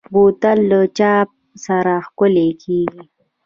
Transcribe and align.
بوتل 0.13 0.57
له 0.71 0.79
چاپ 0.97 1.29
سره 1.65 1.93
ښکلي 2.05 2.47
کېږي. 2.63 3.01